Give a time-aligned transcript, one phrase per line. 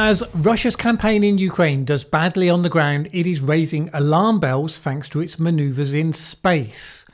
[0.00, 4.78] As Russia's campaign in Ukraine does badly on the ground, it is raising alarm bells
[4.78, 7.04] thanks to its maneuvers in space.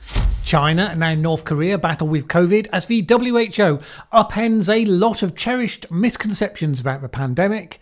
[0.43, 3.79] China and now North Korea battle with COVID as the WHO
[4.13, 7.79] upends a lot of cherished misconceptions about the pandemic.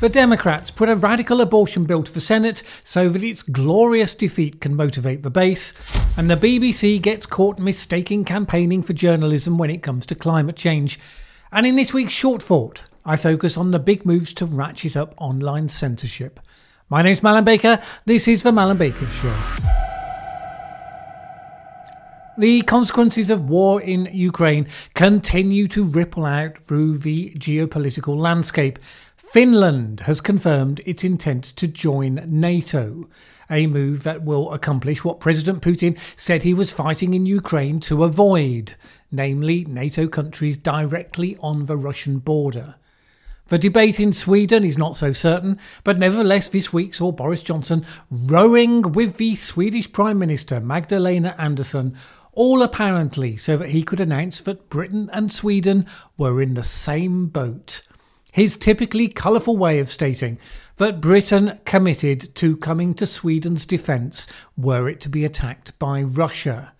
[0.00, 4.62] The Democrats put a radical abortion bill to the Senate so that its glorious defeat
[4.62, 5.74] can motivate the base.
[6.16, 10.98] And the BBC gets caught mistaking campaigning for journalism when it comes to climate change.
[11.52, 15.14] And in this week's Short Thought, I focus on the big moves to ratchet up
[15.16, 16.40] online censorship.
[16.90, 17.82] My name's Mallen Baker.
[18.04, 19.34] This is the Mallen Baker Show.
[22.36, 28.78] The consequences of war in Ukraine continue to ripple out through the geopolitical landscape.
[29.16, 33.08] Finland has confirmed its intent to join NATO,
[33.50, 38.04] a move that will accomplish what President Putin said he was fighting in Ukraine to
[38.04, 38.74] avoid,
[39.10, 42.74] namely NATO countries directly on the Russian border.
[43.48, 47.86] The debate in Sweden is not so certain, but nevertheless, this week saw Boris Johnson
[48.10, 51.96] rowing with the Swedish Prime Minister Magdalena Andersson,
[52.32, 55.86] all apparently so that he could announce that Britain and Sweden
[56.18, 57.80] were in the same boat.
[58.32, 60.38] His typically colourful way of stating
[60.76, 64.26] that Britain committed to coming to Sweden's defence
[64.58, 66.74] were it to be attacked by Russia.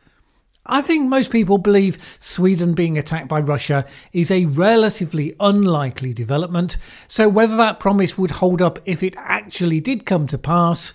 [0.71, 6.77] I think most people believe Sweden being attacked by Russia is a relatively unlikely development,
[7.07, 10.93] so whether that promise would hold up if it actually did come to pass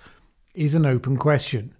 [0.53, 1.73] is an open question.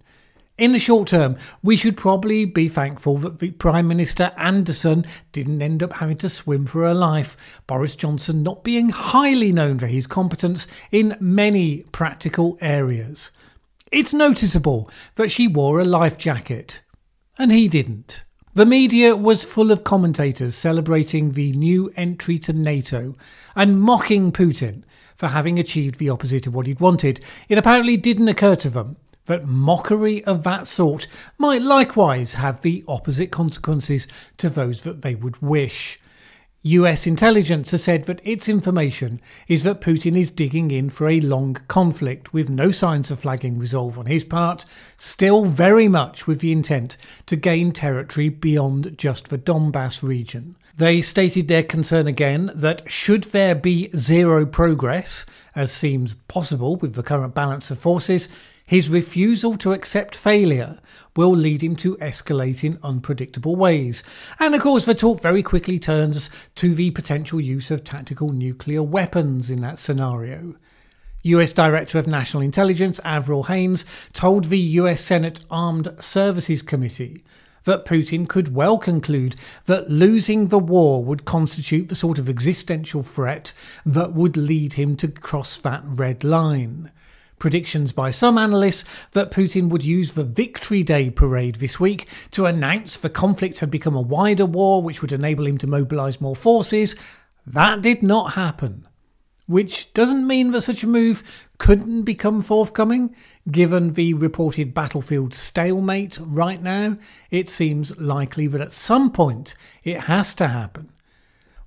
[0.58, 5.62] In the short term, we should probably be thankful that the Prime Minister Andersson didn't
[5.62, 7.36] end up having to swim for her life,
[7.68, 13.30] Boris Johnson not being highly known for his competence in many practical areas.
[13.92, 16.80] It's noticeable that she wore a life jacket
[17.38, 18.24] and he didn't.
[18.54, 23.16] The media was full of commentators celebrating the new entry to NATO
[23.56, 24.84] and mocking Putin
[25.16, 27.24] for having achieved the opposite of what he'd wanted.
[27.48, 28.96] It apparently didn't occur to them
[29.26, 31.06] that mockery of that sort
[31.38, 34.06] might likewise have the opposite consequences
[34.36, 35.98] to those that they would wish.
[36.66, 41.20] US intelligence has said that its information is that Putin is digging in for a
[41.20, 44.64] long conflict with no signs of flagging resolve on his part,
[44.96, 50.56] still very much with the intent to gain territory beyond just the Donbass region.
[50.74, 56.94] They stated their concern again that should there be zero progress, as seems possible with
[56.94, 58.26] the current balance of forces,
[58.66, 60.78] his refusal to accept failure
[61.14, 64.02] will lead him to escalate in unpredictable ways.
[64.40, 68.82] And of course, the talk very quickly turns to the potential use of tactical nuclear
[68.82, 70.56] weapons in that scenario.
[71.24, 77.22] US Director of National Intelligence Avril Haines told the US Senate Armed Services Committee
[77.64, 83.02] that Putin could well conclude that losing the war would constitute the sort of existential
[83.02, 83.52] threat
[83.84, 86.90] that would lead him to cross that red line
[87.38, 92.46] predictions by some analysts that Putin would use the Victory Day parade this week to
[92.46, 96.36] announce the conflict had become a wider war which would enable him to mobilise more
[96.36, 96.96] forces.
[97.46, 98.88] That did not happen.
[99.46, 101.22] Which doesn't mean that such a move
[101.58, 103.14] couldn't become forthcoming.
[103.50, 106.96] Given the reported battlefield stalemate right now,
[107.30, 110.88] it seems likely that at some point it has to happen.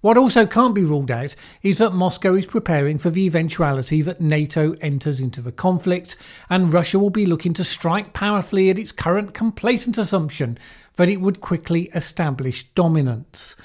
[0.01, 4.21] What also can't be ruled out is that Moscow is preparing for the eventuality that
[4.21, 6.15] NATO enters into the conflict
[6.51, 10.59] and Russia will be looking to strike powerfully at its current complacent assumption
[10.97, 13.55] that it would quickly establish dominance.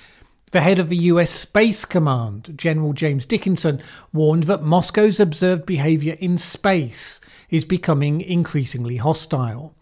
[0.52, 6.16] The head of the US Space Command, General James Dickinson, warned that Moscow's observed behaviour
[6.18, 7.20] in space
[7.50, 9.74] is becoming increasingly hostile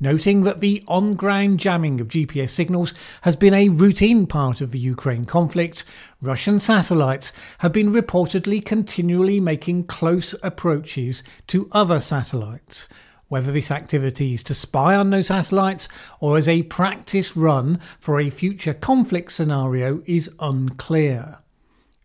[0.00, 4.70] noting that the on ground jamming of GPS signals has been a routine part of
[4.70, 5.84] the Ukraine conflict.
[6.20, 12.88] Russian satellites have been reportedly continually making close approaches to other satellites.
[13.28, 15.88] Whether this activity is to spy on those satellites
[16.20, 21.38] or as a practice run for a future conflict scenario is unclear.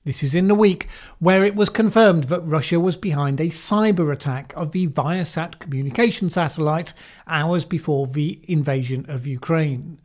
[0.05, 0.87] This is in the week
[1.19, 6.29] where it was confirmed that Russia was behind a cyber attack of the Viasat communication
[6.29, 6.93] satellite
[7.27, 9.97] hours before the invasion of Ukraine.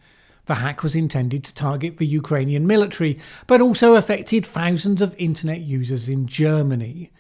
[0.47, 5.61] The hack was intended to target the Ukrainian military, but also affected thousands of internet
[5.61, 7.13] users in Germany.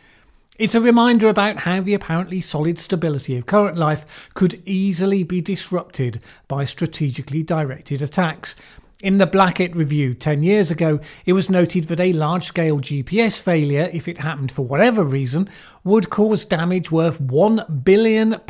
[0.58, 4.04] It's a reminder about how the apparently solid stability of current life
[4.34, 8.56] could easily be disrupted by strategically directed attacks,
[9.04, 13.38] in the Blackett review 10 years ago, it was noted that a large scale GPS
[13.38, 15.46] failure, if it happened for whatever reason,
[15.84, 18.40] would cause damage worth £1 billion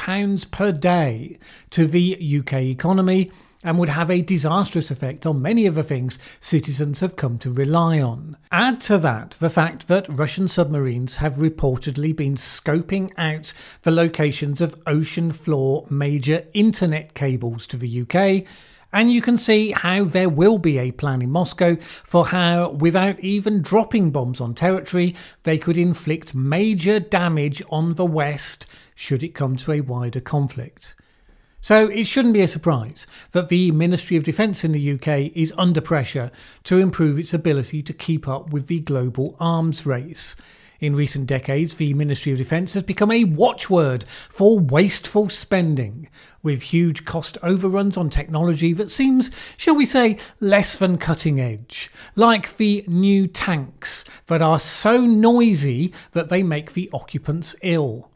[0.53, 1.39] per day
[1.71, 3.33] to the UK economy
[3.65, 7.51] and would have a disastrous effect on many of the things citizens have come to
[7.51, 8.37] rely on.
[8.53, 13.53] Add to that the fact that Russian submarines have reportedly been scoping out
[13.83, 18.47] the locations of ocean floor major internet cables to the UK.
[18.95, 23.19] And you can see how there will be a plan in Moscow for how, without
[23.19, 29.35] even dropping bombs on territory, they could inflict major damage on the West should it
[29.35, 30.95] come to a wider conflict.
[31.61, 35.53] So it shouldn't be a surprise that the Ministry of Defence in the UK is
[35.59, 36.31] under pressure
[36.63, 40.37] to improve its ability to keep up with the global arms race.
[40.85, 46.11] In recent decades, the Ministry of Defence has become a watchword for wasteful spending,
[46.43, 51.91] with huge cost overruns on technology that seems, shall we say, less than cutting edge,
[52.17, 58.11] like the new tanks that are so noisy that they make the occupants ill.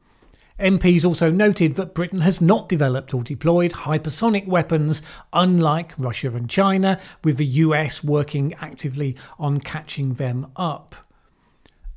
[0.60, 5.00] MPs also noted that Britain has not developed or deployed hypersonic weapons,
[5.32, 11.07] unlike Russia and China, with the US working actively on catching them up.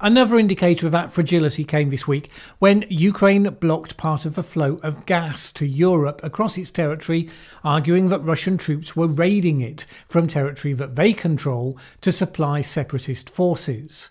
[0.03, 4.79] Another indicator of that fragility came this week when Ukraine blocked part of the flow
[4.81, 7.29] of gas to Europe across its territory,
[7.63, 13.29] arguing that Russian troops were raiding it from territory that they control to supply separatist
[13.29, 14.09] forces.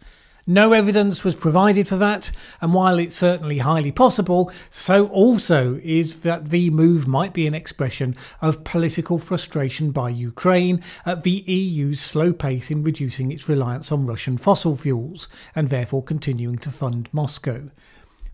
[0.50, 6.22] No evidence was provided for that, and while it's certainly highly possible, so also is
[6.22, 12.00] that the move might be an expression of political frustration by Ukraine at the EU's
[12.00, 17.08] slow pace in reducing its reliance on Russian fossil fuels, and therefore continuing to fund
[17.12, 17.70] Moscow.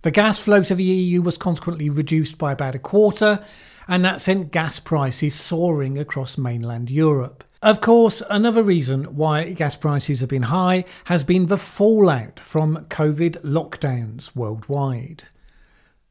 [0.01, 3.45] The gas flow to the EU was consequently reduced by about a quarter,
[3.87, 7.45] and that sent gas prices soaring across mainland Europe.
[7.63, 12.85] Of course, another reason why gas prices have been high has been the fallout from
[12.91, 15.25] COVID lockdowns worldwide.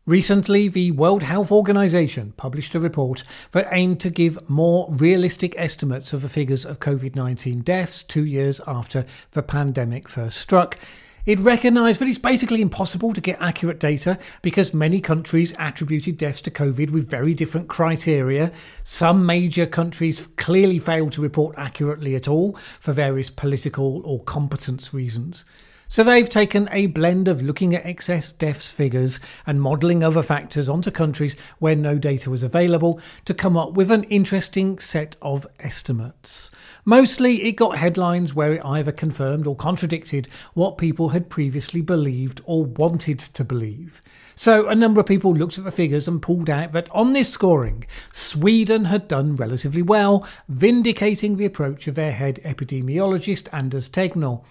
[0.08, 6.14] Recently, the World Health Organization published a report that aimed to give more realistic estimates
[6.14, 10.80] of the figures of COVID 19 deaths two years after the pandemic first struck,
[11.26, 16.42] it recognised that it's basically impossible to get accurate data because many countries attributed deaths
[16.42, 18.52] to COVID with very different criteria.
[18.84, 24.94] Some major countries clearly failed to report accurately at all for various political or competence
[24.94, 25.46] reasons.
[25.88, 30.68] So they've taken a blend of looking at excess deaths figures and modelling other factors
[30.68, 35.46] onto countries where no data was available to come up with an interesting set of
[35.60, 36.50] estimates.
[36.86, 42.42] Mostly it got headlines where it either confirmed or contradicted what people had previously believed
[42.46, 44.02] or wanted to believe.
[44.36, 47.30] So a number of people looked at the figures and pulled out that on this
[47.30, 54.44] scoring, Sweden had done relatively well, vindicating the approach of their head epidemiologist Anders Tegnell.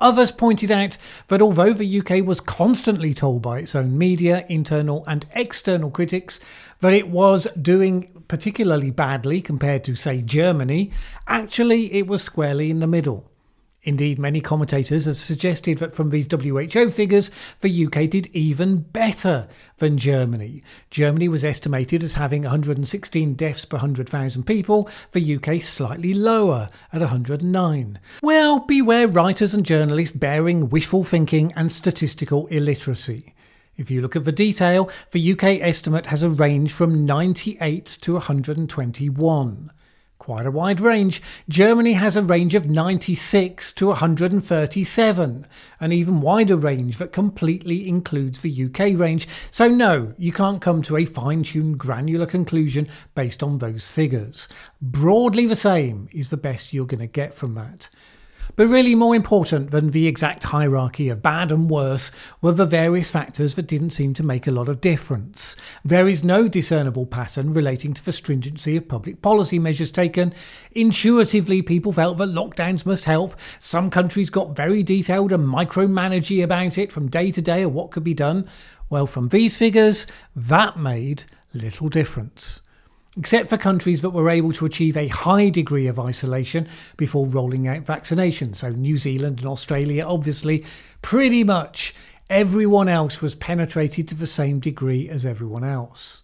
[0.00, 0.96] Others pointed out
[1.26, 6.38] that although the UK was constantly told by its own media, internal and external critics,
[6.80, 10.92] that it was doing particularly badly compared to, say, Germany,
[11.26, 13.28] actually it was squarely in the middle.
[13.84, 17.30] Indeed, many commentators have suggested that from these WHO figures,
[17.60, 19.46] the UK did even better
[19.76, 20.62] than Germany.
[20.90, 27.00] Germany was estimated as having 116 deaths per 100,000 people, the UK slightly lower at
[27.00, 28.00] 109.
[28.20, 33.34] Well, beware writers and journalists bearing wishful thinking and statistical illiteracy.
[33.76, 38.14] If you look at the detail, the UK estimate has a range from 98 to
[38.14, 39.70] 121
[40.28, 41.22] quite a wide range.
[41.48, 45.46] Germany has a range of 96 to 137,
[45.80, 49.26] an even wider range that completely includes the UK range.
[49.50, 54.48] So, no, you can't come to a fine tuned granular conclusion based on those figures.
[54.82, 57.88] Broadly the same is the best you're going to get from that.
[58.56, 63.10] But really, more important than the exact hierarchy of bad and worse were the various
[63.10, 65.56] factors that didn't seem to make a lot of difference.
[65.84, 70.32] There is no discernible pattern relating to the stringency of public policy measures taken.
[70.72, 73.34] Intuitively, people felt that lockdowns must help.
[73.60, 77.90] Some countries got very detailed and micromanagey about it from day to day of what
[77.90, 78.48] could be done.
[78.90, 82.60] Well, from these figures, that made little difference
[83.18, 87.66] except for countries that were able to achieve a high degree of isolation before rolling
[87.66, 88.56] out vaccinations.
[88.56, 90.64] So, New Zealand and Australia, obviously,
[91.02, 91.94] pretty much
[92.30, 96.22] everyone else was penetrated to the same degree as everyone else.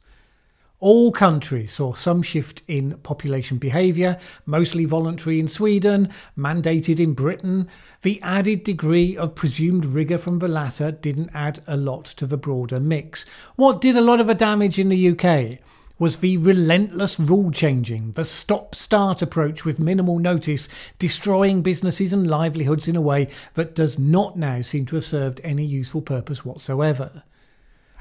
[0.80, 7.68] All countries saw some shift in population behaviour, mostly voluntary in Sweden, mandated in Britain.
[8.02, 12.36] The added degree of presumed rigour from the latter didn't add a lot to the
[12.36, 13.24] broader mix.
[13.56, 15.58] What did a lot of the damage in the UK?
[15.98, 22.26] Was the relentless rule changing, the stop start approach with minimal notice, destroying businesses and
[22.26, 26.44] livelihoods in a way that does not now seem to have served any useful purpose
[26.44, 27.22] whatsoever.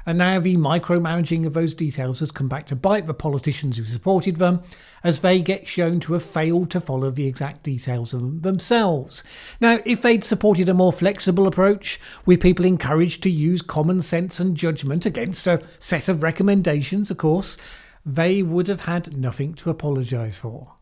[0.06, 3.84] And now the micromanaging of those details has come back to bite the politicians who
[3.84, 4.62] supported them,
[5.02, 9.24] as they get shown to have failed to follow the exact details of them themselves.
[9.60, 14.38] Now, if they'd supported a more flexible approach, with people encouraged to use common sense
[14.38, 17.56] and judgment against a set of recommendations, of course,
[18.04, 20.74] they would have had nothing to apologise for.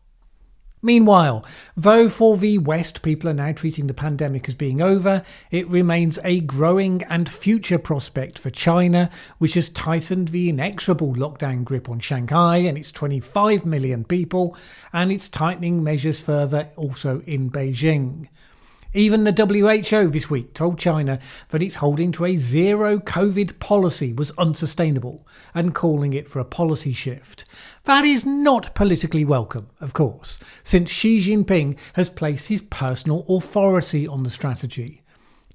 [0.85, 1.45] Meanwhile,
[1.77, 6.19] though for the West people are now treating the pandemic as being over, it remains
[6.25, 12.01] a growing and future prospect for China, which has tightened the inexorable lockdown grip on
[12.01, 14.57] Shanghai and its 25 million people,
[14.91, 18.27] and it's tightening measures further also in Beijing.
[18.95, 21.19] Even the WHO this week told China
[21.49, 26.45] that its holding to a zero COVID policy was unsustainable and calling it for a
[26.45, 27.43] policy shift.
[27.85, 34.07] That is not politically welcome, of course, since Xi Jinping has placed his personal authority
[34.07, 35.01] on the strategy.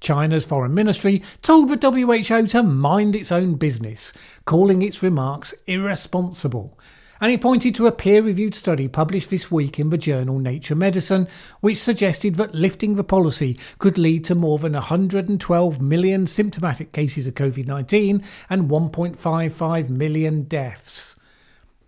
[0.01, 4.11] China's foreign ministry told the WHO to mind its own business,
[4.43, 6.77] calling its remarks irresponsible
[7.21, 10.75] and he pointed to a peer reviewed study published this week in the journal Nature
[10.75, 11.27] Medicine,
[11.59, 17.27] which suggested that lifting the policy could lead to more than 112 million symptomatic cases
[17.27, 21.15] of COVID 19 and 1.55 million deaths.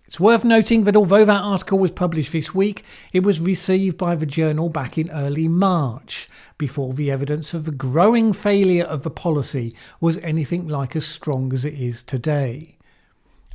[0.05, 2.83] It's worth noting that although that article was published this week,
[3.13, 7.71] it was received by the journal back in early March, before the evidence of the
[7.71, 12.75] growing failure of the policy was anything like as strong as it is today.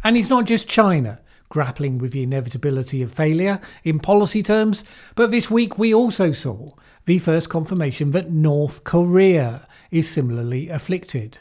[0.03, 4.85] And it's not just China grappling with the inevitability of failure in policy terms,
[5.15, 6.73] but this week we also saw
[7.05, 11.39] the first confirmation that North Korea is similarly afflicted.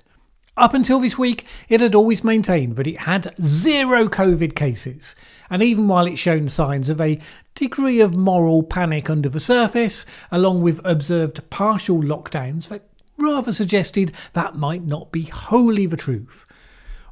[0.58, 5.14] Up until this week, it had always maintained that it had zero COVID cases,
[5.50, 7.20] and even while it shown signs of a
[7.56, 14.14] degree of moral panic under the surface, along with observed partial lockdowns that rather suggested
[14.32, 16.46] that might not be wholly the truth.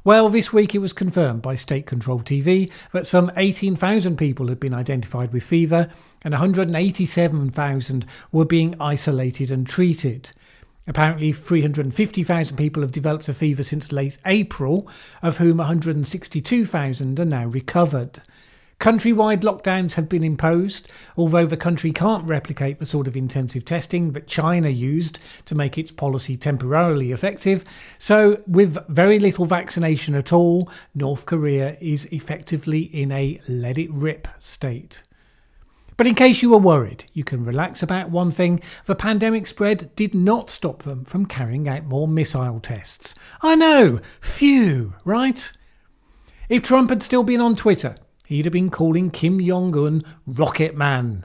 [0.06, 4.60] Well, this week it was confirmed by state controlled TV that some 18,000 people had
[4.60, 5.88] been identified with fever
[6.22, 10.32] and 187,000 were being isolated and treated.
[10.86, 14.86] Apparently, 350,000 people have developed a fever since late April,
[15.22, 18.20] of whom 162,000 are now recovered.
[18.80, 24.12] Countrywide lockdowns have been imposed, although the country can't replicate the sort of intensive testing
[24.12, 27.64] that China used to make its policy temporarily effective.
[27.98, 33.92] So, with very little vaccination at all, North Korea is effectively in a let it
[33.92, 35.02] rip state.
[35.96, 39.94] But in case you were worried, you can relax about one thing the pandemic spread
[39.94, 43.14] did not stop them from carrying out more missile tests.
[43.42, 45.52] I know, phew, right?
[46.48, 47.96] If Trump had still been on Twitter,
[48.34, 51.24] he'd have been calling Kim Jong un Rocket Man.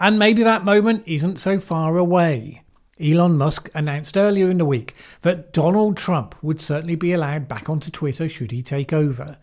[0.00, 2.62] And maybe that moment isn't so far away.
[3.00, 7.68] Elon Musk announced earlier in the week that Donald Trump would certainly be allowed back
[7.68, 9.36] onto Twitter should he take over,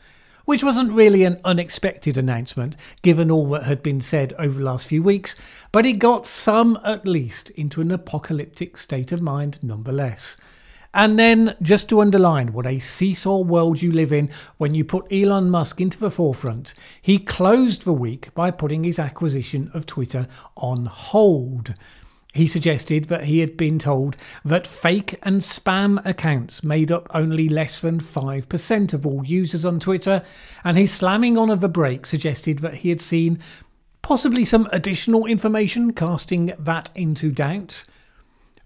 [0.46, 4.88] which wasn't really an unexpected announcement given all that had been said over the last
[4.88, 5.36] few weeks,
[5.72, 10.38] but it got some at least into an apocalyptic state of mind nonetheless.
[10.94, 15.12] And then, just to underline what a seesaw world you live in when you put
[15.12, 20.28] Elon Musk into the forefront, he closed the week by putting his acquisition of Twitter
[20.58, 21.74] on hold.
[22.34, 27.50] He suggested that he had been told that fake and spam accounts made up only
[27.50, 30.24] less than 5% of all users on Twitter,
[30.64, 33.40] and his slamming on of the brake suggested that he had seen
[34.02, 37.86] possibly some additional information casting that into doubt.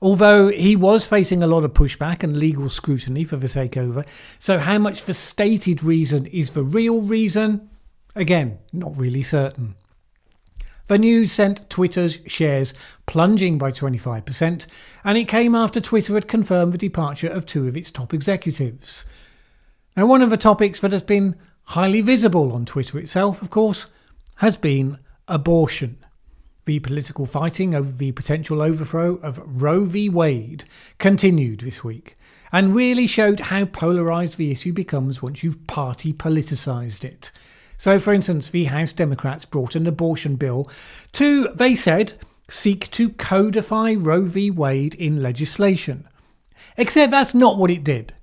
[0.06, 4.06] Although he was facing a lot of pushback and legal scrutiny for the takeover,
[4.38, 7.72] so how much the stated reason is the real reason?
[8.16, 9.74] Again, not really certain.
[10.86, 12.76] The news sent Twitter's shares
[13.08, 14.68] plunging by 25%,
[15.04, 19.06] and it came after Twitter had confirmed the departure of two of its top executives.
[19.98, 23.88] Now, one of the topics that has been highly visible on Twitter itself, of course,
[24.36, 26.05] has been abortion.
[26.66, 30.10] The political fighting over the potential overthrow of Roe v.
[30.10, 30.66] Wade
[30.98, 32.18] continued this week
[32.52, 37.32] and really showed how polarised the issue becomes once you've party politicised it.
[37.78, 40.70] So, for instance, the House Democrats brought an abortion bill
[41.14, 42.14] to, they said,
[42.50, 44.50] seek to codify Roe v.
[44.50, 46.08] Wade in legislation.
[46.78, 48.14] Except that's not what it did.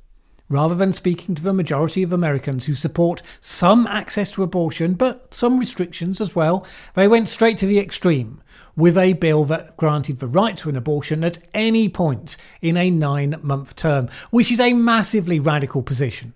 [0.53, 5.35] Rather than speaking to the majority of Americans who support some access to abortion, but
[5.35, 8.39] some restrictions as well, they went straight to the extreme
[8.77, 12.91] with a bill that granted the right to an abortion at any point in a
[12.91, 16.35] nine month term, which is a massively radical position.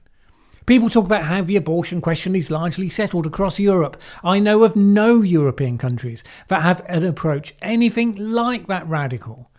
[0.64, 4.00] People talk about how the abortion question is largely settled across Europe.
[4.24, 9.50] I know of no European countries that have an approach anything like that radical.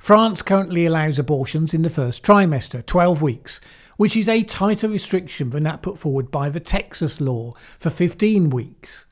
[0.00, 3.60] France currently allows abortions in the first trimester, 12 weeks,
[3.96, 8.50] which is a tighter restriction than that put forward by the Texas law for 15
[8.50, 9.06] weeks.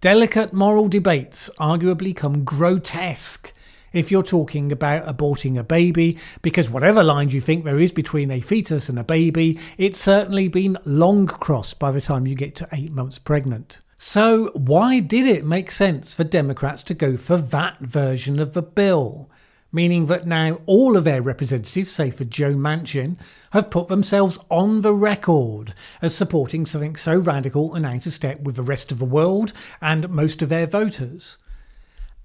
[0.00, 3.52] Delicate moral debates arguably come grotesque
[3.92, 8.30] if you're talking about aborting a baby, because whatever lines you think there is between
[8.30, 12.56] a fetus and a baby, it's certainly been long crossed by the time you get
[12.56, 13.80] to eight months pregnant.
[13.98, 18.62] So, why did it make sense for Democrats to go for that version of the
[18.62, 19.30] bill?
[19.74, 23.16] Meaning that now all of their representatives, save for Joe Manchin,
[23.52, 28.42] have put themselves on the record as supporting something so radical and out of step
[28.42, 31.38] with the rest of the world and most of their voters.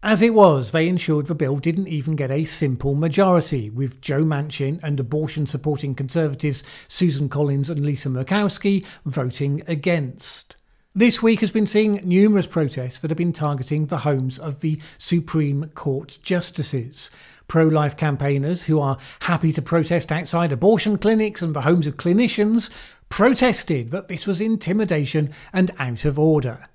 [0.03, 4.23] As it was, they ensured the bill didn't even get a simple majority, with Joe
[4.23, 10.56] Manchin and abortion supporting Conservatives Susan Collins and Lisa Murkowski voting against.
[10.97, 14.79] This week has been seeing numerous protests that have been targeting the homes of the
[14.97, 17.11] Supreme Court justices.
[17.47, 21.97] Pro life campaigners who are happy to protest outside abortion clinics and the homes of
[21.97, 22.71] clinicians
[23.09, 26.65] protested that this was intimidation and out of order.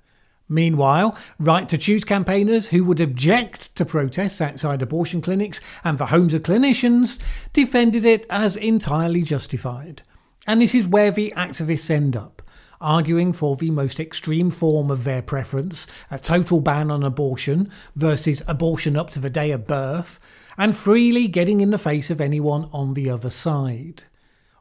[0.47, 6.05] Meanwhile, right to choose campaigners who would object to protests outside abortion clinics and the
[6.05, 7.19] homes of clinicians
[7.51, 10.01] defended it as entirely justified.
[10.47, 12.41] And this is where the activists end up,
[12.83, 18.43] arguing for the most extreme form of their preference, a total ban on abortion versus
[18.47, 20.19] abortion up to the day of birth,
[20.57, 24.03] and freely getting in the face of anyone on the other side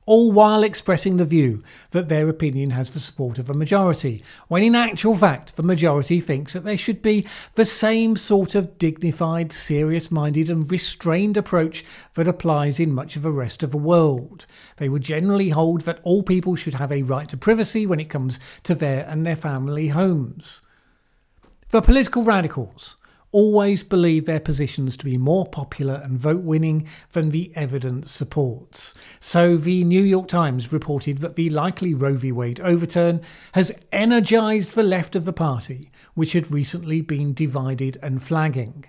[0.05, 4.63] all while expressing the view that their opinion has the support of a majority, when
[4.63, 9.53] in actual fact the majority thinks that there should be the same sort of dignified,
[9.53, 14.45] serious minded, and restrained approach that applies in much of the rest of the world.
[14.79, 18.11] They would generally hold that all people should have a right to privacy when it
[18.11, 20.61] comes to their and their family homes.
[21.69, 22.97] The political radicals
[23.33, 28.95] always believe their positions to be more popular and vote winning than the evidence supports.
[29.21, 32.31] So the New York Times reported that the likely Roe v.
[32.31, 33.23] Wade overturn
[33.53, 38.85] has energized the left of the party, which had recently been divided and flagging.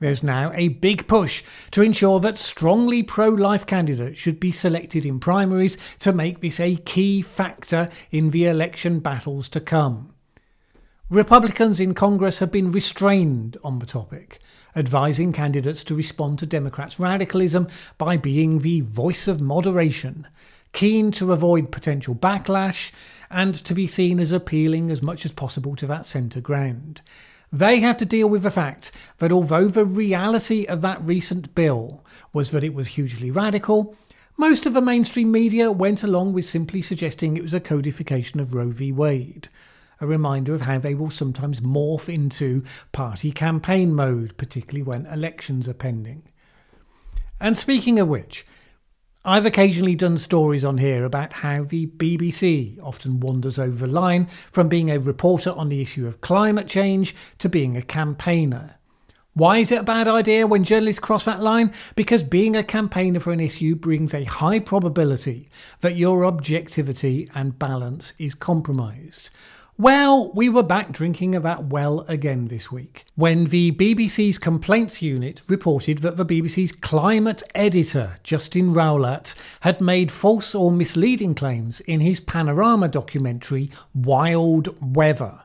[0.00, 5.06] There's now a big push to ensure that strongly pro life candidates should be selected
[5.06, 10.12] in primaries to make this a key factor in the election battles to come.
[11.10, 14.38] Republicans in Congress have been restrained on the topic,
[14.74, 20.26] advising candidates to respond to Democrats' radicalism by being the voice of moderation,
[20.72, 22.90] keen to avoid potential backlash,
[23.30, 27.02] and to be seen as appealing as much as possible to that centre ground.
[27.52, 32.02] They have to deal with the fact that although the reality of that recent bill
[32.32, 33.94] was that it was hugely radical,
[34.38, 38.54] most of the mainstream media went along with simply suggesting it was a codification of
[38.54, 38.92] Roe v.
[38.92, 39.50] Wade
[40.02, 45.68] a reminder of how they will sometimes morph into party campaign mode, particularly when elections
[45.68, 46.24] are pending.
[47.40, 48.44] And speaking of which,
[49.24, 54.26] I've occasionally done stories on here about how the BBC often wanders over the line
[54.50, 58.78] from being a reporter on the issue of climate change to being a campaigner.
[59.34, 61.72] Why is it a bad idea when journalists cross that line?
[61.94, 65.48] Because being a campaigner for an issue brings a high probability
[65.80, 69.30] that your objectivity and balance is compromised.
[69.78, 75.42] Well, we were back drinking that well again this week when the BBC's complaints unit
[75.48, 82.00] reported that the BBC's climate editor, Justin Rowlatt, had made false or misleading claims in
[82.00, 85.44] his panorama documentary Wild Weather.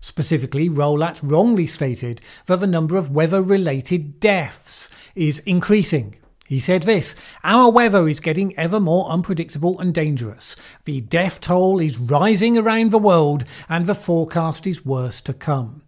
[0.00, 6.16] Specifically, Rowlatt wrongly stated that the number of weather related deaths is increasing
[6.48, 10.56] he said this Our weather is getting ever more unpredictable and dangerous.
[10.86, 15.82] The death toll is rising around the world, and the forecast is worse to come.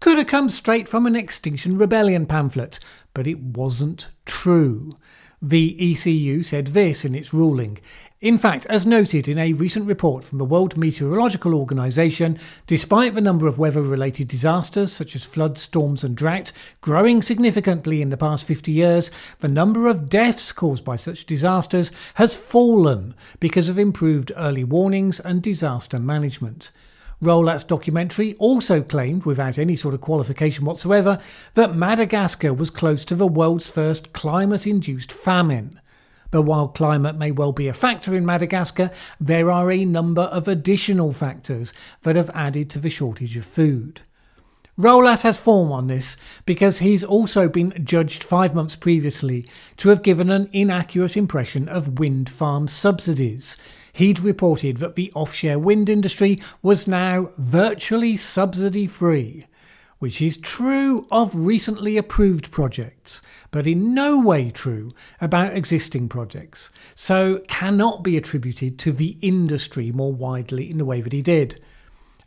[0.00, 2.80] Could have come straight from an Extinction Rebellion pamphlet,
[3.12, 4.94] but it wasn't true.
[5.42, 7.76] The ECU said this in its ruling
[8.22, 13.20] in fact, as noted in a recent report from the World Meteorological Organization, despite the
[13.20, 16.50] number of weather related disasters such as floods, storms, and drought
[16.80, 21.92] growing significantly in the past 50 years, the number of deaths caused by such disasters
[22.14, 26.70] has fallen because of improved early warnings and disaster management.
[27.20, 31.18] Rowlatt's documentary also claimed, without any sort of qualification whatsoever,
[31.52, 35.80] that Madagascar was close to the world's first climate induced famine.
[36.30, 40.48] But while climate may well be a factor in Madagascar, there are a number of
[40.48, 44.02] additional factors that have added to the shortage of food.
[44.78, 50.02] Rowlatt has form on this because he's also been judged five months previously to have
[50.02, 53.56] given an inaccurate impression of wind farm subsidies.
[53.94, 59.46] He'd reported that the offshore wind industry was now virtually subsidy free.
[59.98, 66.70] Which is true of recently approved projects, but in no way true about existing projects,
[66.94, 71.62] so cannot be attributed to the industry more widely in the way that he did.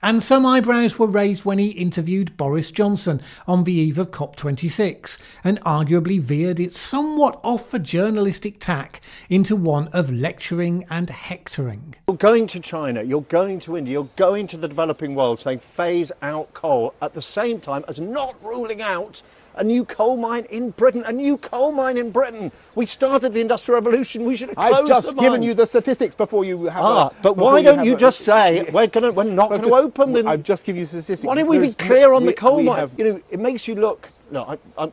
[0.01, 5.17] And some eyebrows were raised when he interviewed Boris Johnson on the eve of COP26
[5.43, 11.95] and arguably veered it somewhat off a journalistic tack into one of lecturing and hectoring.
[12.07, 15.59] You're going to China, you're going to India, you're going to the developing world saying
[15.59, 19.21] phase out coal at the same time as not ruling out
[19.59, 22.51] a new coal mine in Britain, a new coal mine in Britain.
[22.75, 24.23] We started the Industrial Revolution.
[24.23, 26.83] We should have closed I've just the given you the statistics before you have.
[26.83, 29.49] Ah, a, but before why don't have you a- just say we're gonna we're not
[29.49, 30.25] going to open the?
[30.25, 31.23] I've just given you statistics.
[31.23, 32.77] why don't we be clear on the coal mine?
[32.79, 34.09] have- You know, it makes you look.
[34.31, 34.91] No, I, I,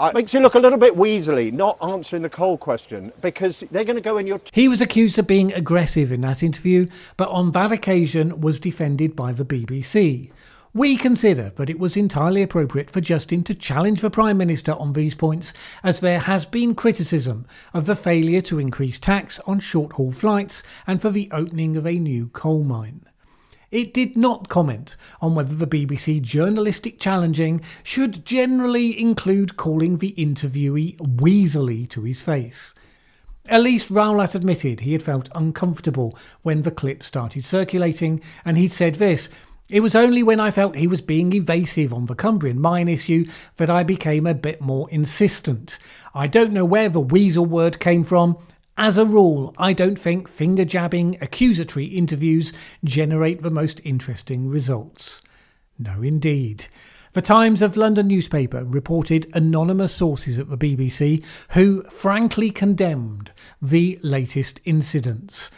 [0.00, 3.84] I- makes you look a little bit weaselly, not answering the coal question because they're
[3.84, 4.40] going to go in your.
[4.52, 6.86] He was accused of being aggressive in that interview,
[7.18, 10.30] but on that occasion was defended by the BBC.
[10.72, 14.92] We consider that it was entirely appropriate for Justin to challenge the Prime Minister on
[14.92, 15.52] these points,
[15.82, 20.62] as there has been criticism of the failure to increase tax on short haul flights
[20.86, 23.04] and for the opening of a new coal mine.
[23.72, 30.14] It did not comment on whether the BBC journalistic challenging should generally include calling the
[30.16, 32.74] interviewee weaselly to his face.
[33.48, 38.72] At least Rowlatt admitted he had felt uncomfortable when the clip started circulating, and he'd
[38.72, 39.30] said this
[39.70, 43.24] It was only when I felt he was being evasive on the Cumbrian mine issue
[43.56, 45.78] that I became a bit more insistent.
[46.12, 48.36] I don't know where the weasel word came from.
[48.76, 52.52] As a rule, I don't think finger jabbing, accusatory interviews
[52.82, 55.22] generate the most interesting results.
[55.78, 56.66] No, indeed.
[57.12, 63.30] The Times of London newspaper reported anonymous sources at the BBC who frankly condemned
[63.62, 65.50] the latest incidents.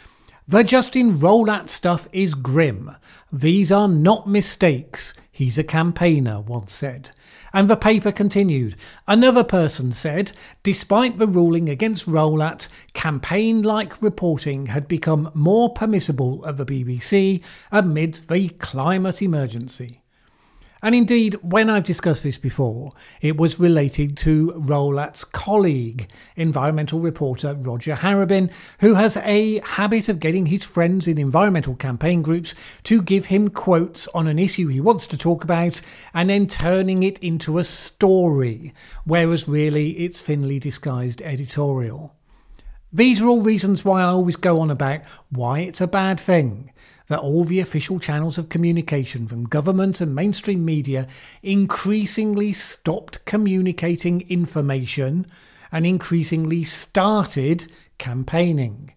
[0.45, 2.91] The Justin Rowlatt stuff is grim.
[3.31, 5.13] These are not mistakes.
[5.31, 7.11] He's a campaigner, once said.
[7.53, 8.75] And the paper continued.
[9.07, 16.45] Another person said, despite the ruling against Rowlatt, campaign like reporting had become more permissible
[16.45, 20.02] at the BBC amid the climate emergency.
[20.83, 22.91] And indeed, when I've discussed this before,
[23.21, 30.19] it was related to Rowlatt's colleague, environmental reporter Roger Harrabin, who has a habit of
[30.19, 34.81] getting his friends in environmental campaign groups to give him quotes on an issue he
[34.81, 35.81] wants to talk about
[36.13, 38.73] and then turning it into a story,
[39.05, 42.13] whereas really it's thinly disguised editorial.
[42.91, 46.73] These are all reasons why I always go on about why it's a bad thing
[47.07, 51.07] that all the official channels of communication from government and mainstream media
[51.41, 55.25] increasingly stopped communicating information
[55.71, 58.93] and increasingly started campaigning.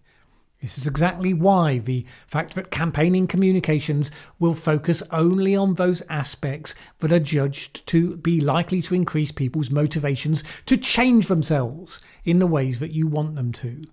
[0.61, 6.73] This is exactly why the fact that campaigning communications will focus only on those aspects
[6.99, 12.47] that are judged to be likely to increase people's motivations to change themselves in the
[12.47, 13.83] ways that you want them to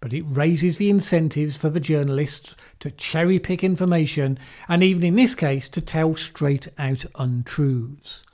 [0.00, 5.14] but it raises the incentives for the journalists to cherry pick information and, even in
[5.14, 8.24] this case, to tell straight out untruths.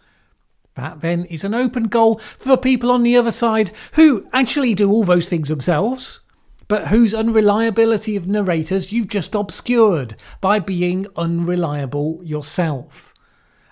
[0.76, 4.74] That then is an open goal for the people on the other side who actually
[4.74, 6.20] do all those things themselves,
[6.68, 13.12] but whose unreliability of narrators you've just obscured by being unreliable yourself.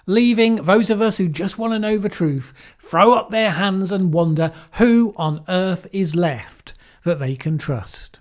[0.06, 3.92] Leaving those of us who just want to know the truth throw up their hands
[3.92, 6.73] and wonder who on earth is left
[7.04, 8.20] that they can trust.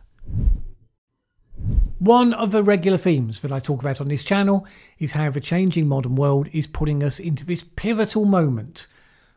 [1.99, 4.67] One of the regular themes that I talk about on this channel
[4.99, 8.87] is how the changing modern world is putting us into this pivotal moment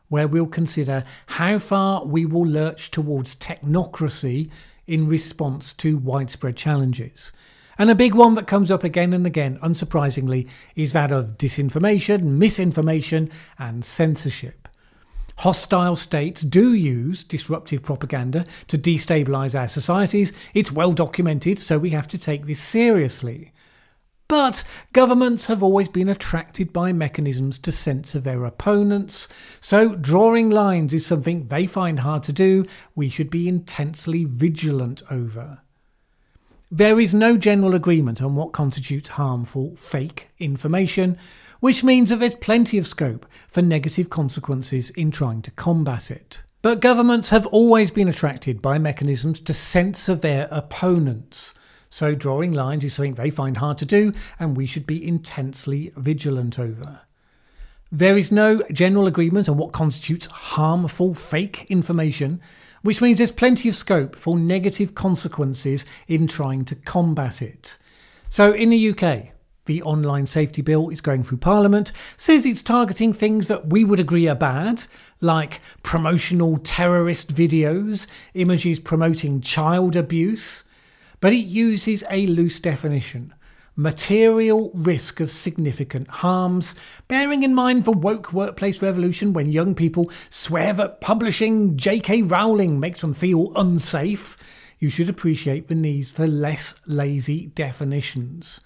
[0.09, 4.51] where we'll consider how far we will lurch towards technocracy
[4.87, 7.33] in response to widespread challenges.
[7.79, 12.23] And a big one that comes up again and again, unsurprisingly, is that of disinformation,
[12.23, 14.66] misinformation, and censorship.
[15.39, 20.33] Hostile states do use disruptive propaganda to destabilise our societies.
[20.55, 23.53] It's well documented, so we have to take this seriously.
[24.29, 29.29] But governments have always been attracted by mechanisms to censor their opponents,
[29.61, 32.65] so drawing lines is something they find hard to do,
[32.97, 35.61] we should be intensely vigilant over.
[36.73, 41.17] There is no general agreement on what constitutes harmful fake information,
[41.61, 46.43] which means that there's plenty of scope for negative consequences in trying to combat it.
[46.63, 51.55] But governments have always been attracted by mechanisms to censor their opponents.
[51.91, 55.93] So drawing lines is something they find hard to do, and we should be intensely
[55.97, 57.03] vigilant over.
[57.93, 62.41] There is no general agreement on what constitutes harmful fake information,
[62.83, 67.77] which means there's plenty of scope for negative consequences in trying to combat it.
[68.29, 69.29] So in the UK,
[69.67, 74.01] The online safety bill is going through Parliament, says it's targeting things that we would
[74.01, 74.85] agree are bad,
[75.21, 80.63] like promotional terrorist videos, images promoting child abuse,
[81.21, 83.35] but it uses a loose definition
[83.79, 86.75] material risk of significant harms,
[87.09, 92.23] bearing in mind the woke workplace revolution when young people swear that publishing J.K.
[92.23, 94.37] Rowling makes them feel unsafe.
[94.79, 98.61] You should appreciate the need for less lazy definitions.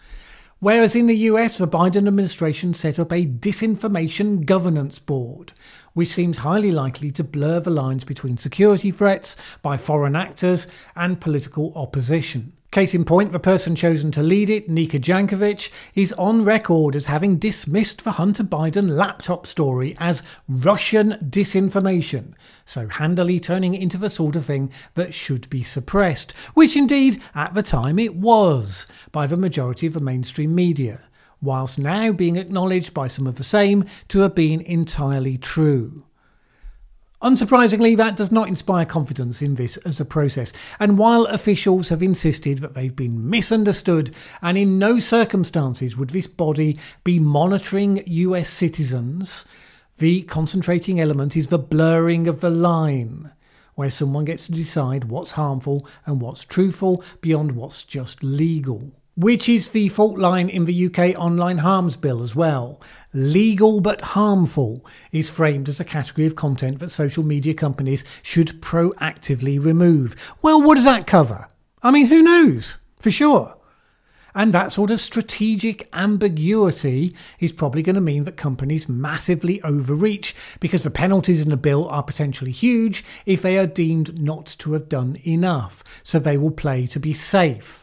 [0.60, 5.54] Whereas in the US, the Biden administration set up a disinformation governance board,
[5.94, 11.18] which seems highly likely to blur the lines between security threats by foreign actors and
[11.18, 12.52] political opposition.
[12.70, 17.06] Case in point, the person chosen to lead it, Nika Jankowicz, is on record as
[17.06, 23.98] having dismissed the Hunter Biden laptop story as Russian disinformation, so handily turning it into
[23.98, 28.86] the sort of thing that should be suppressed, which indeed, at the time, it was
[29.10, 31.02] by the majority of the mainstream media,
[31.42, 36.04] whilst now being acknowledged by some of the same to have been entirely true.
[37.22, 40.54] Unsurprisingly, that does not inspire confidence in this as a process.
[40.78, 46.26] And while officials have insisted that they've been misunderstood, and in no circumstances would this
[46.26, 49.44] body be monitoring US citizens,
[49.98, 53.32] the concentrating element is the blurring of the line,
[53.74, 59.48] where someone gets to decide what's harmful and what's truthful beyond what's just legal which
[59.48, 62.80] is the fault line in the UK Online Harms Bill as well.
[63.12, 68.60] Legal but harmful is framed as a category of content that social media companies should
[68.60, 70.16] proactively remove.
[70.42, 71.48] Well, what does that cover?
[71.82, 72.78] I mean, who knows?
[72.98, 73.56] For sure.
[74.34, 80.36] And that sort of strategic ambiguity is probably going to mean that companies massively overreach
[80.60, 84.72] because the penalties in the bill are potentially huge if they are deemed not to
[84.74, 85.82] have done enough.
[86.02, 87.79] So they will play to be safe.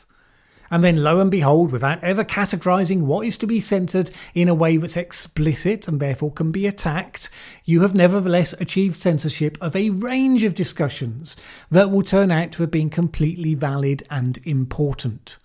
[0.70, 4.56] And then, lo and behold, without ever categorizing what is to be censored in a
[4.56, 7.30] way that's explicit and therefore can be attacked,
[7.64, 11.36] you have nevertheless achieved censorship of a range of discussions
[11.72, 15.38] that will turn out to have been completely valid and important.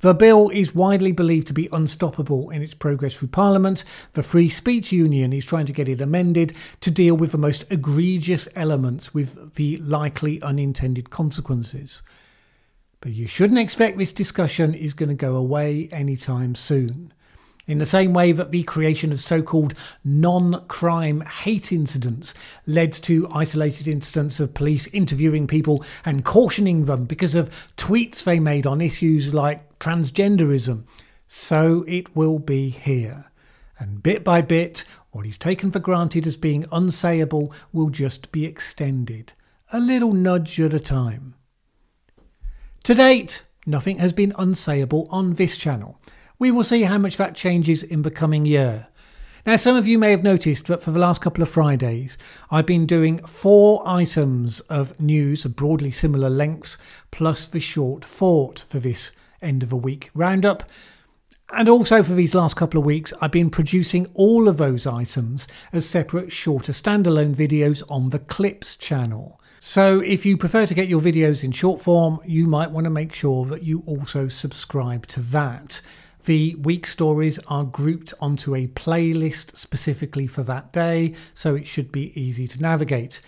[0.00, 3.82] The bill is widely believed to be unstoppable in its progress through Parliament.
[4.12, 7.64] The Free Speech Union is trying to get it amended to deal with the most
[7.68, 12.02] egregious elements with the likely unintended consequences.
[13.00, 17.12] But you shouldn't expect this discussion is going to go away anytime soon.
[17.68, 22.32] In the same way that the creation of so called non crime hate incidents
[22.66, 28.40] led to isolated incidents of police interviewing people and cautioning them because of tweets they
[28.40, 30.84] made on issues like transgenderism,
[31.26, 33.26] so it will be here.
[33.78, 38.46] And bit by bit, what is taken for granted as being unsayable will just be
[38.46, 39.34] extended,
[39.72, 41.34] a little nudge at a time.
[42.84, 45.98] To date, nothing has been unsayable on this channel.
[46.38, 48.88] We will see how much that changes in the coming year.
[49.44, 52.18] Now, some of you may have noticed that for the last couple of Fridays,
[52.50, 56.76] I've been doing four items of news of broadly similar lengths,
[57.10, 60.68] plus the short thought for this end of a week roundup.
[61.50, 65.48] And also for these last couple of weeks, I've been producing all of those items
[65.72, 69.40] as separate shorter standalone videos on the Clips channel.
[69.60, 72.90] So, if you prefer to get your videos in short form, you might want to
[72.90, 75.80] make sure that you also subscribe to that.
[76.26, 81.90] The week stories are grouped onto a playlist specifically for that day, so it should
[81.90, 83.20] be easy to navigate.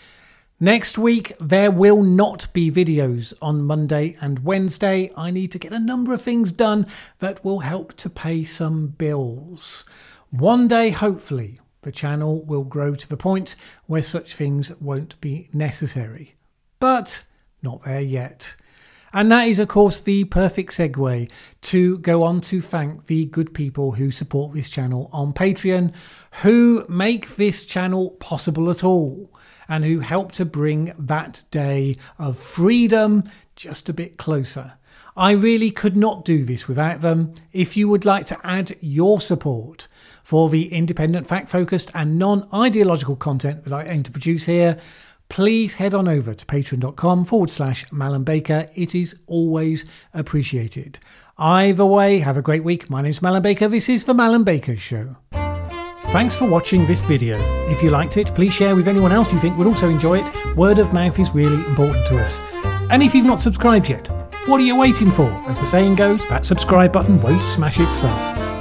[0.60, 5.10] Next week, there will not be videos on Monday and Wednesday.
[5.16, 6.86] I need to get a number of things done
[7.18, 9.84] that will help to pay some bills.
[10.28, 15.48] One day, hopefully, the channel will grow to the point where such things won't be
[15.52, 16.36] necessary.
[16.78, 17.24] But
[17.62, 18.56] not there yet.
[19.12, 21.30] And that is, of course, the perfect segue
[21.62, 25.92] to go on to thank the good people who support this channel on Patreon,
[26.42, 29.28] who make this channel possible at all,
[29.68, 33.24] and who help to bring that day of freedom
[33.56, 34.74] just a bit closer.
[35.16, 37.34] I really could not do this without them.
[37.52, 39.88] If you would like to add your support,
[40.22, 44.78] for the independent, fact focused, and non ideological content that I aim to produce here,
[45.28, 48.68] please head on over to patreon.com forward slash Mallen Baker.
[48.74, 50.98] It is always appreciated.
[51.38, 52.90] Either way, have a great week.
[52.90, 53.68] My name is Mallen Baker.
[53.68, 55.16] This is The Mallen Baker Show.
[56.10, 57.38] Thanks for watching this video.
[57.70, 60.56] If you liked it, please share with anyone else you think would also enjoy it.
[60.56, 62.40] Word of mouth is really important to us.
[62.90, 64.08] And if you've not subscribed yet,
[64.48, 65.30] what are you waiting for?
[65.46, 68.59] As the saying goes, that subscribe button won't smash itself.